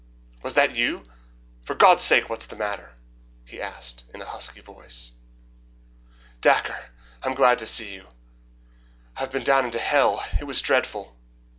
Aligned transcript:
"Was 0.41 0.55
that 0.55 0.75
you? 0.75 1.05
For 1.61 1.75
God's 1.75 2.01
sake 2.01 2.27
what's 2.27 2.47
the 2.47 2.55
matter?" 2.55 2.95
he 3.45 3.61
asked 3.61 4.03
in 4.15 4.19
a 4.19 4.25
husky 4.25 4.59
voice. 4.59 5.11
"Oh, 6.09 6.13
Dacre, 6.41 6.87
I 7.21 7.27
am 7.27 7.35
glad 7.35 7.59
to 7.59 7.67
see 7.67 7.93
you! 7.93 8.07
I 9.17 9.19
have 9.19 9.31
been 9.31 9.43
down 9.43 9.65
into 9.65 9.77
hell. 9.77 10.23
It 10.39 10.45
was 10.47 10.59
dreadful." 10.59 11.15